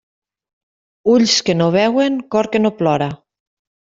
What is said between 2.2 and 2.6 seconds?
cor